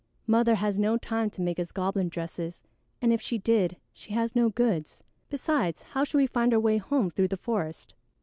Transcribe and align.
Mother 0.25 0.55
has 0.55 0.79
no 0.79 0.97
time 0.97 1.29
to 1.29 1.43
make 1.43 1.59
us 1.59 1.71
goblin 1.71 2.09
dresses, 2.09 2.63
and 3.03 3.13
if 3.13 3.21
she 3.21 3.37
did, 3.37 3.77
she 3.93 4.13
has 4.13 4.35
no 4.35 4.49
goods; 4.49 5.03
besides, 5.29 5.83
how 5.83 6.03
should 6.03 6.17
we 6.17 6.25
find 6.25 6.55
our 6.55 6.59
way 6.59 6.79
home 6.79 7.11
through 7.11 7.27
the 7.27 7.37
forest?" 7.37 7.93